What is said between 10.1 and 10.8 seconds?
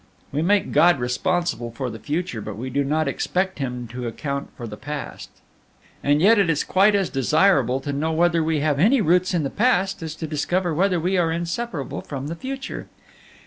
to discover